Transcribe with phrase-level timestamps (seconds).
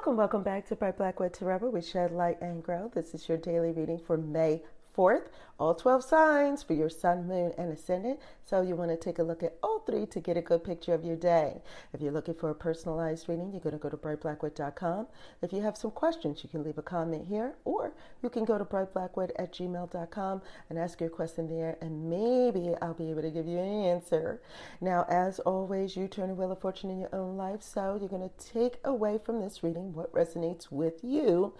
[0.00, 1.68] Welcome, welcome back to Bright Blackwood Tarot.
[1.68, 2.90] We shed light and grow.
[2.94, 4.62] This is your daily reading for May
[4.96, 5.26] 4th,
[5.58, 8.18] all 12 signs for your sun, moon, and ascendant.
[8.44, 10.94] So you want to take a look at all three to get a good picture
[10.94, 11.60] of your day.
[11.92, 15.06] If you're looking for a personalized reading, you're going to go to brightblackwood.com.
[15.42, 17.92] If you have some questions, you can leave a comment here, or
[18.22, 22.94] you can go to brightblackwood at gmail.com and ask your question there, and maybe I'll
[22.94, 24.40] be able to give you an answer.
[24.80, 28.08] Now, as always, you turn the wheel of fortune in your own life, so you're
[28.08, 31.54] going to take away from this reading what resonates with you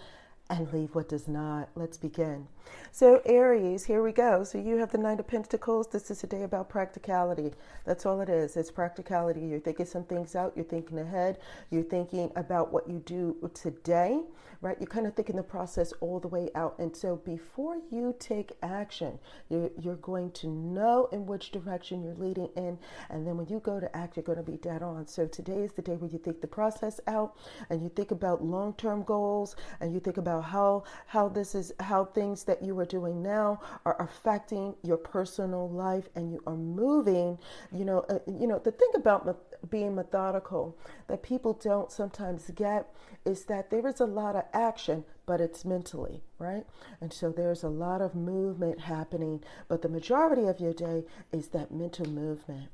[0.49, 1.69] and leave what does not.
[1.75, 2.49] Let's begin.
[2.93, 4.43] So, Aries, here we go.
[4.43, 5.87] So, you have the Knight of Pentacles.
[5.87, 7.53] This is a day about practicality.
[7.85, 8.57] That's all it is.
[8.57, 9.41] It's practicality.
[9.41, 11.39] You're thinking some things out, you're thinking ahead,
[11.71, 14.21] you're thinking about what you do today,
[14.61, 14.77] right?
[14.81, 16.79] You're kind of thinking the process all the way out.
[16.81, 22.15] And so, before you take action, you're, you're going to know in which direction you're
[22.15, 22.77] leading in.
[23.09, 25.07] And then when you go to act, you're going to be dead on.
[25.07, 27.37] So, today is the day where you think the process out
[27.71, 31.73] and you think about long term goals and you think about how, how this is,
[31.79, 36.57] how things that you are doing now are affecting your personal life and you are
[36.57, 37.39] moving
[37.73, 39.33] you know uh, you know the thing about me-
[39.71, 40.77] being methodical
[41.07, 42.93] that people don't sometimes get
[43.25, 46.65] is that there is a lot of action but it's mentally right?
[47.01, 51.49] And so there's a lot of movement happening but the majority of your day is
[51.49, 52.71] that mental movement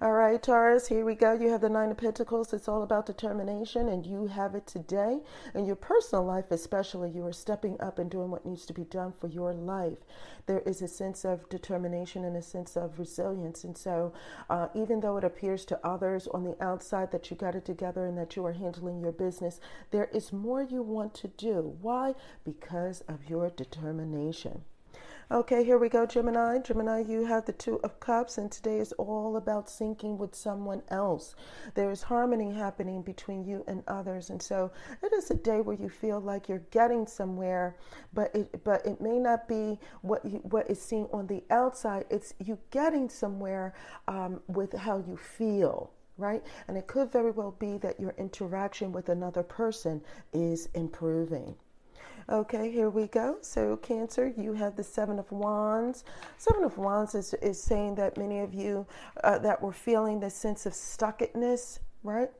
[0.00, 1.32] all right, Taurus, here we go.
[1.32, 2.52] You have the Nine of Pentacles.
[2.52, 5.20] It's all about determination, and you have it today.
[5.54, 8.84] In your personal life, especially, you are stepping up and doing what needs to be
[8.84, 9.98] done for your life.
[10.46, 13.62] There is a sense of determination and a sense of resilience.
[13.62, 14.12] And so,
[14.50, 18.04] uh, even though it appears to others on the outside that you got it together
[18.04, 19.60] and that you are handling your business,
[19.92, 21.76] there is more you want to do.
[21.80, 22.14] Why?
[22.44, 24.64] Because of your determination.
[25.30, 26.58] Okay, here we go, Gemini.
[26.58, 30.82] Gemini, you have the Two of Cups, and today is all about syncing with someone
[30.88, 31.34] else.
[31.74, 34.70] There is harmony happening between you and others, and so
[35.02, 37.74] it is a day where you feel like you're getting somewhere,
[38.12, 42.04] but it but it may not be what you, what is seen on the outside.
[42.10, 43.72] It's you getting somewhere
[44.08, 46.44] um, with how you feel right?
[46.68, 50.00] And it could very well be that your interaction with another person
[50.32, 51.56] is improving.
[52.30, 53.36] Okay, here we go.
[53.42, 56.04] So, Cancer, you have the Seven of Wands.
[56.38, 58.86] Seven of Wands is, is saying that many of you
[59.22, 62.30] uh, that were feeling this sense of stuckedness, right?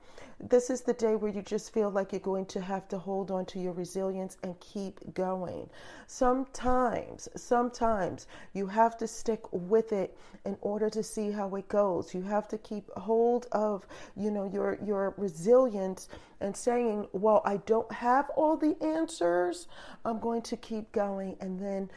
[0.40, 3.30] This is the day where you just feel like you're going to have to hold
[3.30, 5.70] on to your resilience and keep going.
[6.06, 12.14] Sometimes, sometimes you have to stick with it in order to see how it goes.
[12.14, 13.86] You have to keep hold of,
[14.16, 16.08] you know, your your resilience
[16.40, 19.68] and saying, "Well, I don't have all the answers.
[20.04, 21.90] I'm going to keep going." And then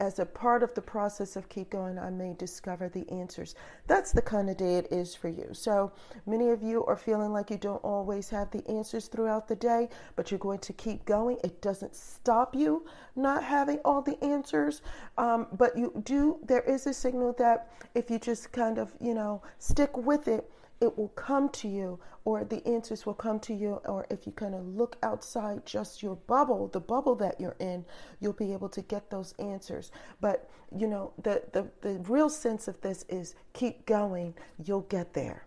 [0.00, 3.54] as a part of the process of keep going, I may discover the answers.
[3.86, 5.48] That's the kind of day it is for you.
[5.52, 5.92] So
[6.24, 9.88] many of you are feeling like you don't always have the answers throughout the day,
[10.16, 11.38] but you're going to keep going.
[11.42, 12.84] It doesn't stop you
[13.16, 14.82] not having all the answers,
[15.16, 16.38] um, but you do.
[16.44, 20.50] There is a signal that if you just kind of, you know, stick with it,
[20.80, 24.32] it will come to you or the answers will come to you or if you
[24.32, 27.84] kind of look outside just your bubble the bubble that you're in
[28.18, 32.66] you'll be able to get those answers but you know the the, the real sense
[32.66, 34.34] of this is keep going
[34.64, 35.46] you'll get there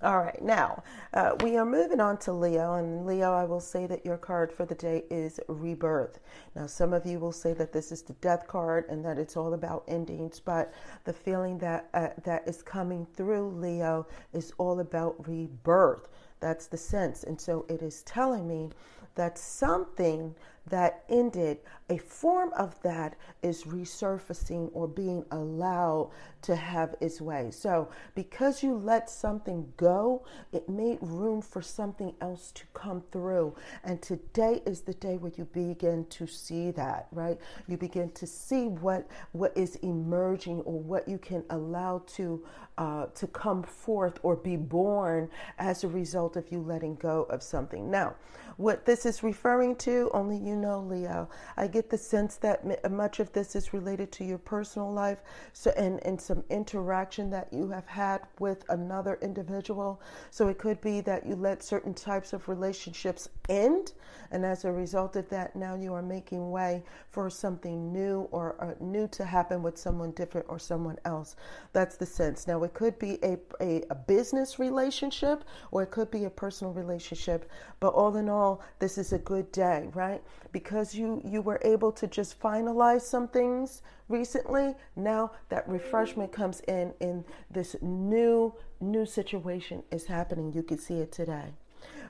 [0.00, 0.82] all right, now
[1.12, 4.50] uh, we are moving on to Leo, and Leo, I will say that your card
[4.50, 6.18] for the day is rebirth.
[6.56, 9.36] Now, some of you will say that this is the death card and that it's
[9.36, 10.72] all about endings, but
[11.04, 16.08] the feeling that uh, that is coming through Leo is all about rebirth.
[16.40, 18.70] That's the sense, and so it is telling me
[19.14, 20.34] that something
[20.66, 21.58] that ended,
[21.90, 26.10] a form of that is resurfacing or being allowed
[26.42, 27.50] to have its way.
[27.50, 33.54] So, because you let something go, it made room for something else to come through.
[33.84, 37.38] And today is the day where you begin to see that, right?
[37.66, 42.44] You begin to see what what is emerging or what you can allow to
[42.78, 47.42] uh, to come forth or be born as a result of you letting go of
[47.42, 47.90] something.
[47.90, 48.14] Now,
[48.56, 51.28] what this is referring to, only you know, Leo.
[51.56, 55.18] I get the sense that much of this is related to your personal life
[55.52, 60.00] so, and, and some interaction that you have had with another individual.
[60.30, 63.92] So it could be that you let certain types of relationships end,
[64.30, 68.56] and as a result of that, now you are making way for something new or
[68.60, 71.36] uh, new to happen with someone different or someone else.
[71.72, 72.46] That's the sense.
[72.46, 76.72] Now, it could be a, a, a business relationship or it could be a personal
[76.72, 77.50] relationship,
[77.80, 80.22] but all in all, this is a good day, right?
[80.52, 84.74] Because you you were able to just finalize some things recently.
[84.96, 90.52] Now that refreshment comes in in this new new situation is happening.
[90.52, 91.54] You can see it today.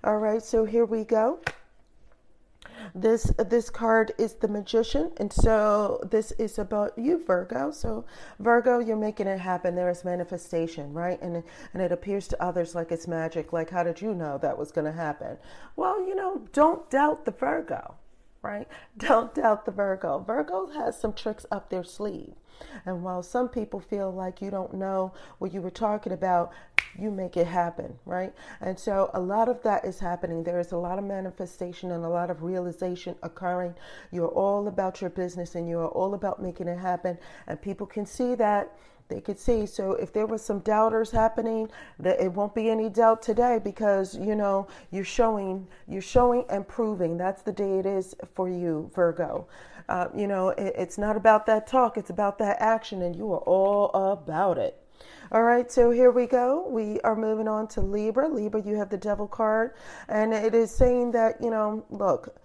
[0.04, 1.38] All right, so here we go.
[2.94, 7.70] This this card is the magician, and so this is about you, Virgo.
[7.70, 8.04] So
[8.40, 9.74] Virgo, you're making it happen.
[9.74, 11.20] There is manifestation, right?
[11.22, 11.42] And
[11.72, 13.52] and it appears to others like it's magic.
[13.52, 15.38] Like, how did you know that was going to happen?
[15.76, 17.94] Well, you know, don't doubt the Virgo,
[18.42, 18.68] right?
[18.98, 20.18] Don't doubt the Virgo.
[20.18, 22.34] Virgo has some tricks up their sleeve.
[22.86, 26.52] And while some people feel like you don't know what you were talking about,
[26.98, 28.32] you make it happen, right?
[28.60, 30.42] And so a lot of that is happening.
[30.44, 33.74] There is a lot of manifestation and a lot of realization occurring.
[34.10, 37.18] You're all about your business and you're all about making it happen.
[37.46, 38.72] And people can see that
[39.12, 39.66] they could see.
[39.66, 44.16] So if there was some doubters happening, that it won't be any doubt today because
[44.16, 47.18] you know you're showing, you're showing and proving.
[47.18, 49.46] That's the day it is for you, Virgo.
[49.88, 53.32] Uh, you know, it, it's not about that talk; it's about that action, and you
[53.32, 54.78] are all about it.
[55.32, 56.68] All right, so here we go.
[56.68, 58.28] We are moving on to Libra.
[58.28, 59.72] Libra, you have the devil card,
[60.08, 62.36] and it is saying that, you know, look,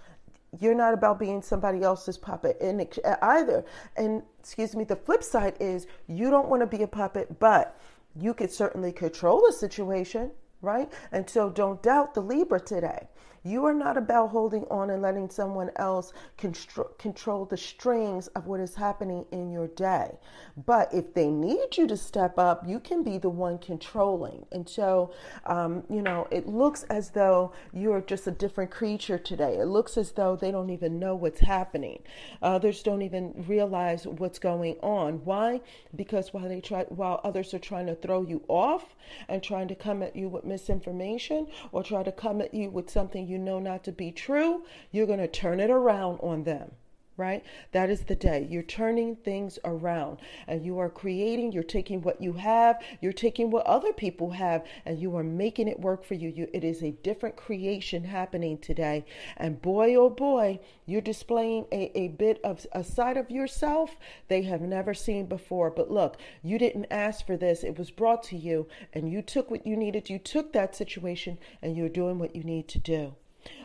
[0.59, 2.87] you're not about being somebody else's puppet and
[3.21, 3.65] either.
[3.97, 7.77] And excuse me, the flip side is you don't want to be a puppet, but
[8.15, 10.91] you could certainly control the situation, right?
[11.11, 13.07] And so don't doubt the Libra today.
[13.47, 18.45] You are not about holding on and letting someone else constro- control the strings of
[18.45, 20.17] what is happening in your day.
[20.65, 24.45] But if they need you to step up, you can be the one controlling.
[24.51, 25.13] And so,
[25.45, 29.57] um, you know, it looks as though you're just a different creature today.
[29.59, 32.01] It looks as though they don't even know what's happening.
[32.41, 35.23] Others don't even realize what's going on.
[35.23, 35.61] Why?
[35.95, 38.93] Because while they try, while others are trying to throw you off
[39.29, 42.89] and trying to come at you with misinformation or try to come at you with
[42.89, 46.71] something you know not to be true, you're going to turn it around on them
[47.17, 47.43] right?
[47.71, 48.47] That is the day.
[48.49, 53.49] You're turning things around and you are creating, you're taking what you have, you're taking
[53.49, 56.29] what other people have, and you are making it work for you.
[56.29, 59.03] you it is a different creation happening today.
[59.35, 63.97] And boy, oh boy, you're displaying a, a bit of a side of yourself
[64.27, 65.71] they have never seen before.
[65.71, 69.49] But look, you didn't ask for this, it was brought to you, and you took
[69.49, 70.09] what you needed.
[70.09, 73.15] You took that situation and you're doing what you need to do.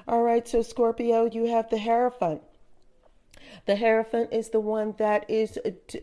[0.08, 2.42] All right, so Scorpio, you have the Hierophant.
[3.66, 5.58] The Hierophant is the one that is,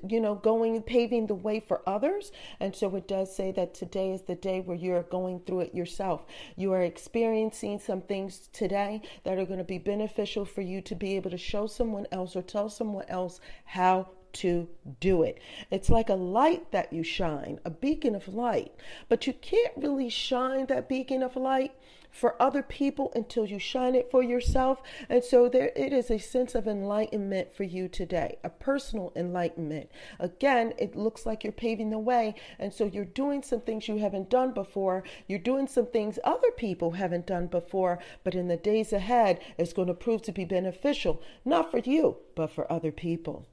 [0.07, 2.31] you know, going, paving the way for others.
[2.59, 5.75] And so it does say that today is the day where you're going through it
[5.75, 6.25] yourself.
[6.55, 10.95] You are experiencing some things today that are going to be beneficial for you to
[10.95, 14.67] be able to show someone else or tell someone else how to
[14.99, 15.39] do it.
[15.71, 18.73] It's like a light that you shine, a beacon of light.
[19.07, 21.73] But you can't really shine that beacon of light
[22.11, 24.81] for other people until you shine it for yourself.
[25.09, 29.89] And so there it is a sense of enlightenment for you today, a personal enlightenment.
[30.19, 32.35] Again, it looks like you're paving the way.
[32.57, 35.03] And so you're doing some things you haven't done before.
[35.27, 39.73] You're doing some things other people haven't done before, but in the days ahead, it's
[39.73, 43.45] going to prove to be beneficial, not for you, but for other people.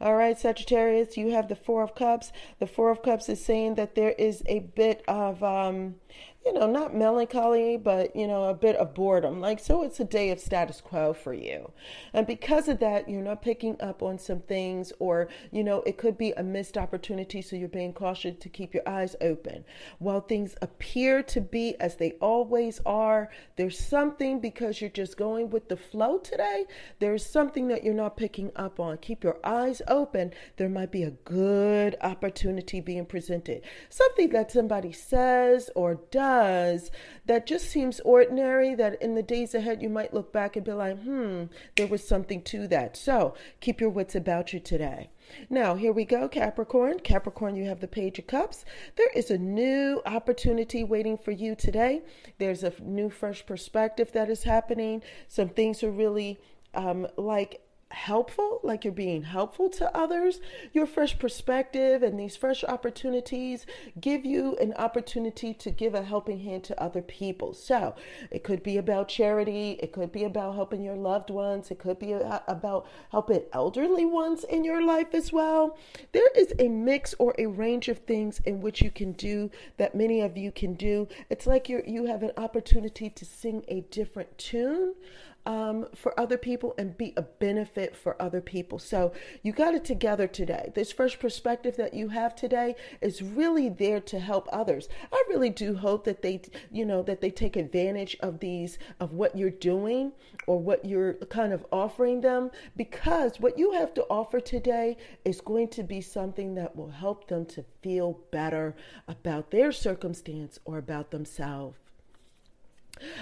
[0.00, 2.32] All right, Sagittarius, you have the Four of Cups.
[2.58, 5.96] The Four of Cups is saying that there is a bit of um,
[6.44, 9.40] you know, not melancholy, but, you know, a bit of boredom.
[9.40, 11.70] Like, so it's a day of status quo for you.
[12.12, 15.98] And because of that, you're not picking up on some things, or, you know, it
[15.98, 17.42] could be a missed opportunity.
[17.42, 19.64] So you're being cautious to keep your eyes open.
[20.00, 25.50] While things appear to be as they always are, there's something because you're just going
[25.50, 26.64] with the flow today.
[26.98, 28.98] There's something that you're not picking up on.
[28.98, 30.32] Keep your eyes open.
[30.56, 33.62] There might be a good opportunity being presented.
[33.90, 36.90] Something that somebody says or does does
[37.26, 40.72] that just seems ordinary that in the days ahead you might look back and be
[40.72, 41.44] like, hmm,
[41.76, 42.96] there was something to that.
[42.96, 45.10] So keep your wits about you today.
[45.48, 46.98] Now, here we go, Capricorn.
[47.00, 48.64] Capricorn, you have the Page of Cups.
[48.96, 52.02] There is a new opportunity waiting for you today.
[52.38, 55.02] There's a new, fresh perspective that is happening.
[55.28, 56.38] Some things are really
[56.74, 57.60] um, like
[57.92, 60.40] helpful, like you're being helpful to others,
[60.72, 63.66] your fresh perspective and these fresh opportunities
[64.00, 67.54] give you an opportunity to give a helping hand to other people.
[67.54, 67.94] So
[68.30, 71.98] it could be about charity, it could be about helping your loved ones, it could
[71.98, 75.76] be about helping elderly ones in your life as well.
[76.12, 79.94] There is a mix or a range of things in which you can do that
[79.94, 81.08] many of you can do.
[81.30, 84.94] It's like you you have an opportunity to sing a different tune
[85.46, 88.78] um, for other people and be a benefit for other people.
[88.78, 90.70] So you got it together today.
[90.74, 94.88] This first perspective that you have today is really there to help others.
[95.12, 99.12] I really do hope that they, you know, that they take advantage of these, of
[99.12, 100.12] what you're doing
[100.46, 105.40] or what you're kind of offering them, because what you have to offer today is
[105.40, 108.74] going to be something that will help them to feel better
[109.08, 111.78] about their circumstance or about themselves.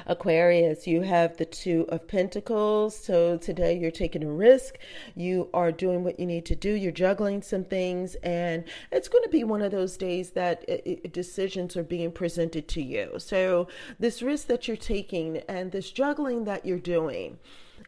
[0.07, 2.99] Aquarius, you have the Two of Pentacles.
[2.99, 4.79] So today you're taking a risk.
[5.15, 6.73] You are doing what you need to do.
[6.73, 8.15] You're juggling some things.
[8.17, 12.83] And it's going to be one of those days that decisions are being presented to
[12.83, 13.15] you.
[13.19, 13.69] So
[13.99, 17.39] this risk that you're taking and this juggling that you're doing.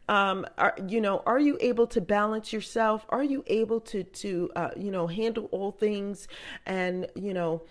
[0.08, 3.06] Um, are, you know, are you able to balance yourself?
[3.08, 6.26] Are you able to, to, uh, you know, handle all things
[6.66, 7.62] and, you know,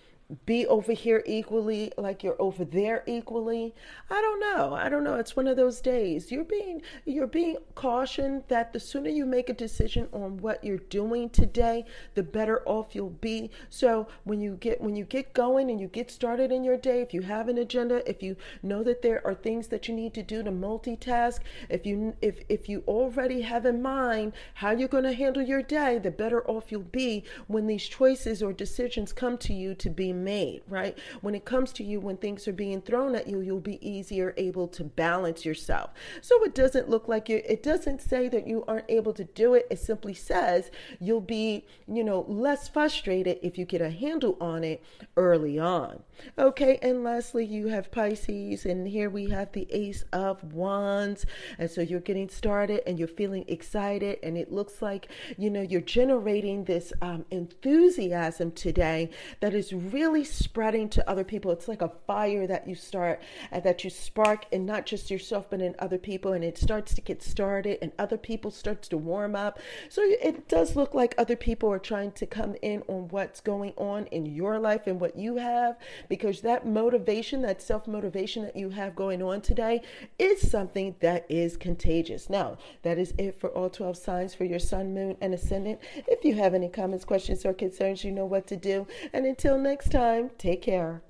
[0.46, 3.74] be over here equally like you're over there equally?
[4.10, 4.74] I don't know.
[4.74, 5.16] I don't know.
[5.16, 6.30] It's one of those days.
[6.30, 10.78] You're being you're being cautioned that the sooner you make a decision on what you're
[10.78, 11.84] doing today
[12.14, 13.50] the better off you'll be.
[13.70, 17.00] So when you get when you get going and you get started in your day
[17.00, 20.14] if you have an agenda if you know that there are things that you need
[20.14, 24.88] to do to multitask if you if if you already have in mind how you're
[24.88, 29.12] going to handle your day the better off you'll be when these choices or decisions
[29.12, 30.98] come to you to be made, right?
[31.20, 34.34] When it comes to you, when things are being thrown at you, you'll be easier
[34.36, 35.90] able to balance yourself.
[36.20, 39.54] So it doesn't look like you, it doesn't say that you aren't able to do
[39.54, 39.66] it.
[39.70, 44.64] It simply says you'll be, you know, less frustrated if you get a handle on
[44.64, 44.82] it
[45.16, 46.02] early on.
[46.38, 51.26] Okay, and lastly, you have Pisces, and here we have the Ace of Wands.
[51.58, 55.62] And so you're getting started and you're feeling excited, and it looks like, you know,
[55.62, 59.10] you're generating this um, enthusiasm today
[59.40, 61.50] that is really really spreading to other people.
[61.50, 65.46] It's like a fire that you start uh, that you spark and not just yourself
[65.48, 68.98] but in other people and it starts to get started and other people starts to
[68.98, 69.58] warm up.
[69.88, 73.72] So it does look like other people are trying to come in on what's going
[73.76, 75.78] on in your life and what you have
[76.08, 79.80] because that motivation, that self-motivation that you have going on today
[80.18, 82.28] is something that is contagious.
[82.28, 85.80] Now, that is it for all 12 signs for your sun, moon and ascendant.
[86.06, 88.86] If you have any comments, questions or concerns, you know what to do.
[89.14, 90.30] And until next time, time.
[90.36, 91.02] Take care.